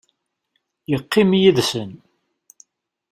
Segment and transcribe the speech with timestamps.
[0.91, 1.91] Yeqqim yid-sen.